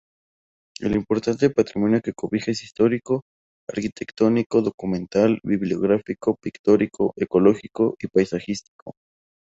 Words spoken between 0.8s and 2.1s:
importante patrimonio